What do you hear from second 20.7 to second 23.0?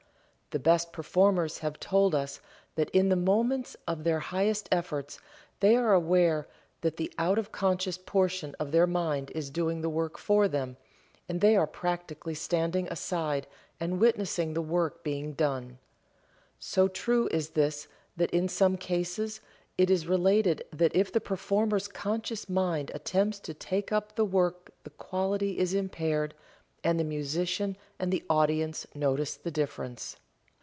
that if the performer's conscious mind